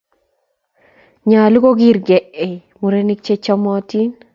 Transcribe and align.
nyoluu 1.27 1.63
kokirgei 1.63 2.53
murenik 2.79 3.19
che 3.25 3.33
chemoitin 3.43 4.09